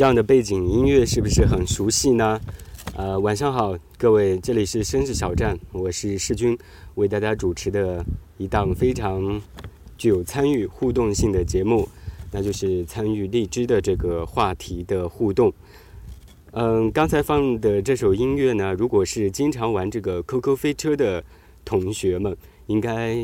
[0.00, 2.40] 这样的背景音乐是不是很熟悉呢？
[2.96, 6.56] 呃，晚上好，各位，这里是绅士小站，我是世军，
[6.94, 8.02] 为大家主持的
[8.38, 9.38] 一档非常
[9.98, 11.86] 具有参与互动性的节目，
[12.32, 15.52] 那就是参与荔枝的这个话题的互动。
[16.52, 21.22] 嗯，刚才放的这首音乐呢，如果是经常玩这个 QQ 飞车的
[21.62, 22.34] 同学们，
[22.68, 23.18] 应该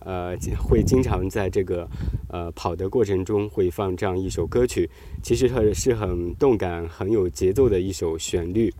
[0.00, 1.88] 呃会经常在这个
[2.30, 4.88] 呃跑的过程中会放这样一首歌曲，
[5.22, 8.72] 其实它是很动感、很有节奏的一首旋律。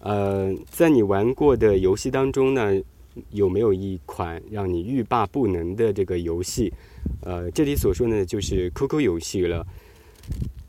[0.00, 2.80] 呃，在你玩过的游戏当中呢，
[3.32, 6.72] 有没有一款让你欲罢不能的这个游戏？
[7.22, 9.66] 呃，这里所说呢，就是 QQ 游戏了。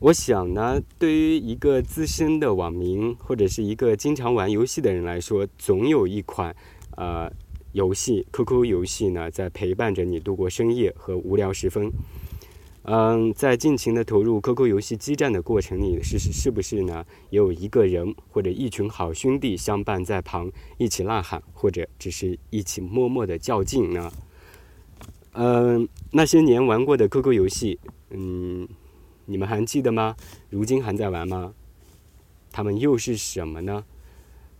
[0.00, 6.54] 我想呢，对于一个资深的网民或者是一个经常玩游戏的人来说，总有一款
[6.96, 7.30] 呃
[7.72, 11.90] 游戏 QQ 游戏呢，在陪伴着你度过深夜和无聊时分。
[12.84, 17.06] 嗯，在尽情的投入 QQ 游戏激战的过程里，是是是不是呢？
[17.30, 24.12] 也有一个人或者一群好兄弟相伴在旁，一起呐喊，或者只是一起默默的较劲呢？
[25.34, 27.78] 嗯，那些年玩过的 QQ 游戏，
[28.10, 28.68] 嗯，
[29.26, 30.16] 你们还记得吗？
[30.50, 31.54] 如今还在玩吗？
[32.50, 33.84] 他们又是什么呢？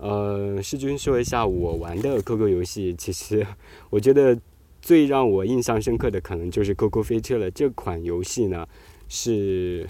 [0.03, 3.47] 呃，世军说一下我玩的 QQ 游戏，其实
[3.89, 4.37] 我觉得
[4.81, 7.49] 最让我印象深刻的可能就是 QQ 飞车了。
[7.53, 8.67] 这款游戏呢，
[9.09, 9.89] 是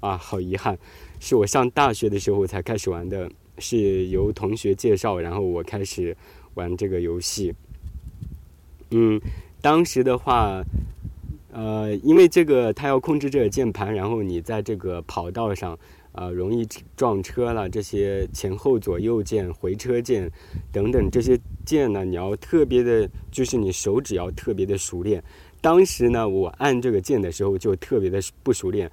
[0.00, 0.76] 啊，好遗憾，
[1.20, 6.16] 是我上大学的时候才开始玩的，是由同学介绍，然后我开始
[6.54, 7.54] 玩这个游戏。
[8.90, 9.20] 嗯，
[9.60, 10.60] 当时的话，
[11.52, 15.78] 呃，因为这个它要控制这个键盘，然后你在这个跑道上，
[16.18, 17.68] 呃，容易撞车了。
[17.68, 20.28] 这些前后左右键、回车键
[20.72, 25.22] 等等这些键呢，你要特别的，就是你手指要特别的熟练。
[25.60, 28.90] 当时呢，我按这个键的时候就特别的不熟练，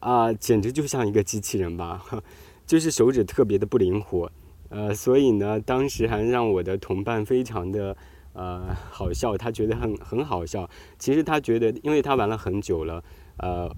[0.00, 2.04] 啊，简直就像一个机器人吧，
[2.66, 4.30] 就是手指特别的不灵活。
[4.68, 7.96] 呃，所以呢，当时还让我的同伴非常的。
[8.34, 10.68] 呃，好笑，他觉得很很好笑。
[10.96, 13.02] 其实他觉得，因为他玩了很久了，
[13.38, 13.68] 呃，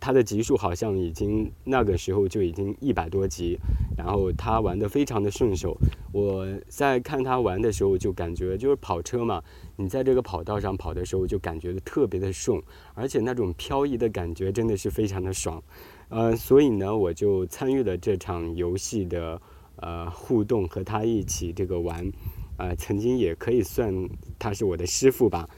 [0.00, 3.58] 他的级数好像已经那个时候就已经一百多级，
[3.96, 5.76] 然后他玩的非常的顺手。
[6.12, 9.42] 我在看他玩的时候，就感觉就是跑车嘛，
[9.76, 12.60] 你在这个跑道上跑的时候，就感觉特别的顺，
[12.94, 15.62] 而且那种漂移的感觉真的是非常的爽。
[16.08, 19.40] 呃，所以呢，我就参与了这场游戏的
[19.76, 22.10] 呃互动，和他一起这个玩。
[22.56, 23.94] 啊，曾经也可以算
[24.36, 25.48] 他是我的师傅吧，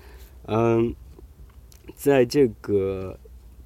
[0.45, 0.95] 嗯，
[1.95, 3.19] 在这个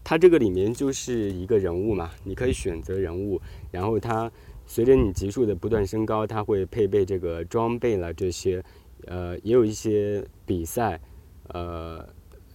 [0.04, 4.31] 它这个里面就是一个人物嘛，你可以选择人物，然后它
[4.66, 8.62] 随着你级数的不断升高，它会配备这个装备了这些，
[9.06, 11.00] 呃，也有一些比赛，
[11.48, 12.06] 呃，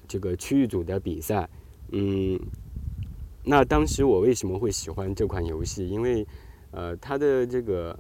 [0.07, 1.49] 这个区域组的比赛，
[1.91, 2.39] 嗯，
[3.43, 5.89] 那当时我为什么会喜欢这款游戏？
[5.89, 6.25] 因为
[6.69, 7.97] 呃，它的这个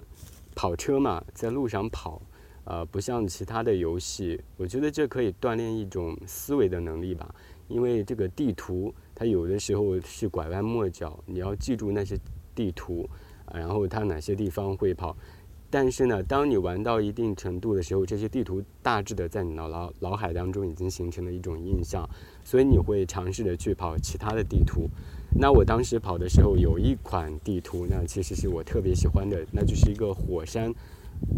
[0.55, 2.21] 跑车嘛，在路上跑。
[2.65, 7.33] 呃，不像其他的游戏，我觉得这可以锻炼一种思维的能力吧。
[7.67, 12.19] 因为这个地图，它有的时候是拐弯抹角，你要记住那些
[12.55, 13.07] 地图，
[13.53, 15.15] 然后它哪些地方会跑。
[15.71, 22.09] 但是呢，当你玩到一定程度的时候，这些地图大致的在你脑脑脑海当中已经形成了一种印象，
[22.43, 24.89] 所以你会尝试着去跑其他的地图。
[25.39, 30.73] 那我当时跑的时候，有一款地图，那其实是我特别喜欢的，那就是一个火山。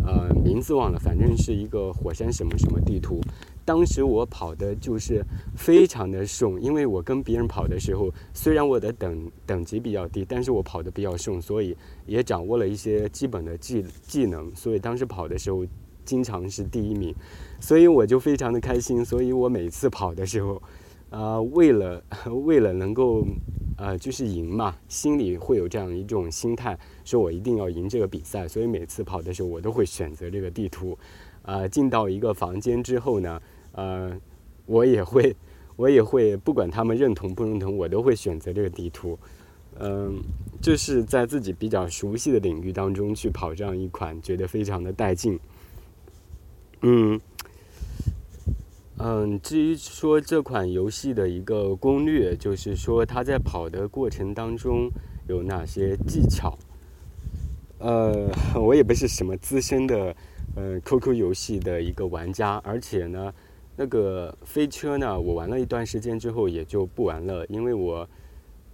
[0.05, 3.21] 呃，名字忘了，反正是一个火山什么什么地图。
[3.63, 5.23] 当时我跑的就是
[5.55, 11.77] 非常的顺，因为我跟别人跑的时候，虽然我的等等级比较低，但是我跑的比较顺，所以
[12.07, 15.65] 也掌握了一些基本的技技能，所以当时跑的时候
[16.03, 17.13] 经常是第一名，
[17.59, 19.05] 所以我就非常的开心。
[19.05, 20.61] 所以我每次跑的时候，
[21.11, 22.03] 啊，为了
[22.45, 23.25] 为了能够。
[23.81, 30.95] 呃，就是赢嘛，心里会有这样一种心态，说我一定要赢这个比赛，所以每次跑的时候，我都会选择这个地图。
[31.41, 33.41] 呃，进到一个房间之后呢，
[33.71, 34.15] 呃，
[34.67, 35.35] 我也会，
[35.75, 39.17] 我也会，不管他们认同不认同，我都会选择这个地图。
[39.79, 40.21] 嗯，
[40.61, 45.39] 就是在自己比较熟悉的领域当中去跑这样一款，觉得非常的带劲。
[46.81, 47.19] 嗯。
[49.03, 54.91] 嗯，至于说这款游戏的一个攻略，就是说它在跑的过程当中
[55.27, 56.55] 有哪些技巧。
[57.79, 60.15] 呃， 我也不是什么资深的
[60.55, 63.33] 呃 QQ 游戏的一个玩家，而且呢，
[63.75, 68.07] 那个飞车呢，我玩了一段时间之后也就不玩了，因为我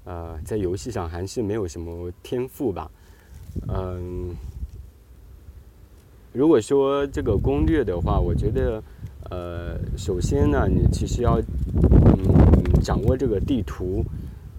[0.04, 2.92] 呃在游戏上还是没有什么天赋吧。
[3.70, 4.36] 嗯，
[6.34, 8.84] 如果说这个攻略的话，我觉得，
[9.30, 14.04] 呃，首先呢，你其实要嗯掌握这个地图，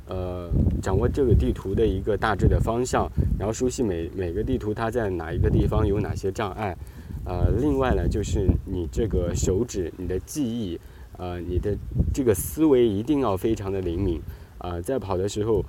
[0.06, 0.50] 呃，
[0.82, 6.76] 掌握这个地图的一个大致的方向，然后熟悉每每个地图它在哪一个地方有哪些障碍。
[7.24, 10.78] 呃，另外呢，就是你这个手指、你的记忆，
[11.18, 11.76] 呃，你的
[12.12, 14.20] 这个思维一定要非常的灵敏。
[14.58, 15.64] 啊，在跑的时候，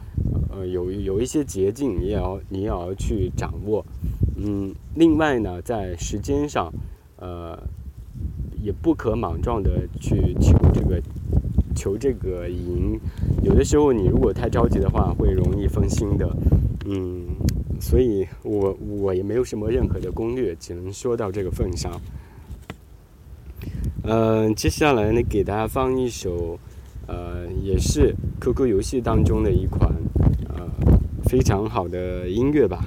[0.50, 3.86] 呃，有有一些捷径，你也要你也要去掌握。
[4.36, 6.74] 嗯，另外呢，在时间上，
[7.18, 7.56] 呃，
[8.62, 11.02] 也不可莽撞的去求这个
[11.76, 13.00] 求这个赢。
[13.44, 16.30] 有的时候你如果太着急的话，会容易分心的。
[16.86, 17.26] 嗯，
[17.80, 21.92] 所以我我也没有什么任何的攻略，只能说到这个份上。
[24.04, 26.60] 嗯，接下来呢，给大家放一首。
[27.12, 29.92] 呃，也是 QQ 游戏当中的一款
[30.48, 30.70] 呃
[31.24, 32.86] 非常好的音乐吧。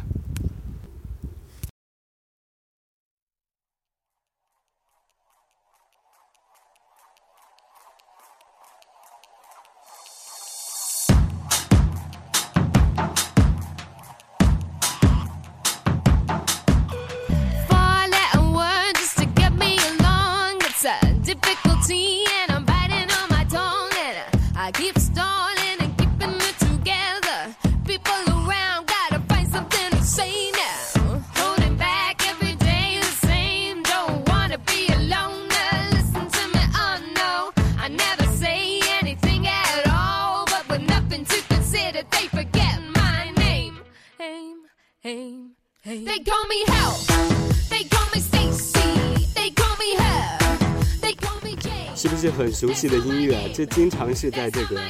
[51.94, 53.42] 是不是很熟悉的音乐啊？
[53.54, 54.80] 这经常是在这个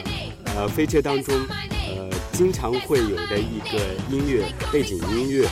[0.56, 1.34] 呃飞车当中，
[1.94, 3.78] 呃经常会有的一个
[4.08, 5.46] 音乐背景音乐。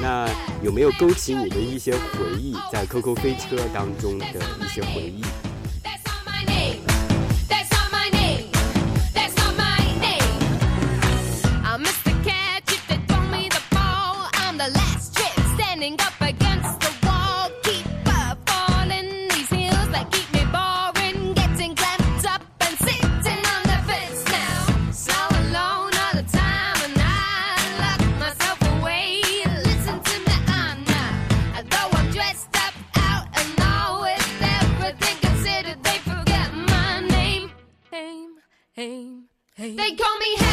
[0.00, 0.28] 那
[0.62, 2.54] 有没有勾起你的一些回忆？
[2.70, 4.26] 在 QQ 飞车当中的
[4.64, 5.24] 一些回忆？
[39.80, 40.49] They call me.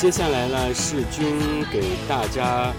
[0.00, 2.74] 接下来呢，世军给大家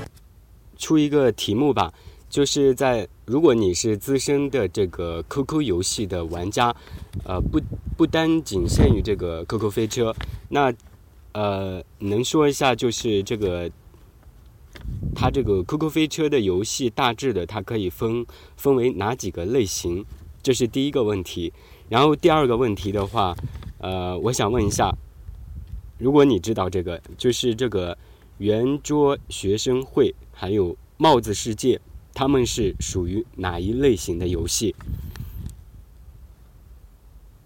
[0.79, 1.93] 出一个题目吧，
[2.27, 6.75] 就是在如果你是资深的这个 QQ 游戏的玩家，
[7.23, 7.61] 呃，不
[7.95, 10.15] 不单仅限于这个 QQ 飞车，
[10.49, 10.73] 那
[11.33, 13.69] 呃，能说一下就是这个
[15.13, 18.25] 它这个 QQ 飞车的游戏大致的它可以分
[18.57, 20.03] 分为哪几个类型？
[20.41, 21.53] 这是第一个问题。
[21.87, 23.35] 然后第二个问题的话，
[23.77, 24.91] 呃，我想问一下。
[26.01, 27.95] 如果你知道这个，就是这个
[28.39, 31.79] 圆桌学生会还有帽子世界，
[32.11, 34.75] 他们是属于哪一类型的游戏？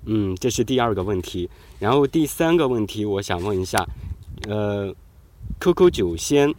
[0.06, 1.50] 嗯，这是第二个问题。
[1.80, 3.86] 然后第三个问题，我想问一下，
[4.48, 4.96] 呃
[5.60, 6.54] ，QQ 九仙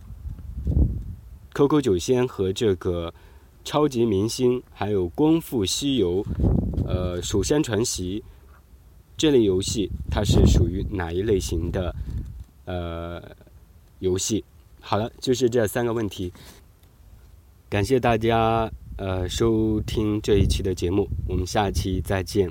[1.54, 3.14] ，QQ 九仙和这个
[3.64, 6.22] 超级明星，还有功夫西游，
[6.86, 8.22] 呃，蜀山传奇
[9.16, 11.94] 这类游戏，它是属于哪一类型的
[12.66, 13.22] 呃
[14.00, 14.44] 游戏？
[14.80, 16.32] 好了，就是这三个问题。
[17.68, 22.48] 感谢大家呃收听这一期的节目，我们下期再见。